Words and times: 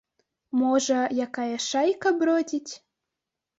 Можа, 0.61 0.99
якая 1.27 1.55
шайка 1.67 2.15
бродзіць. 2.25 2.73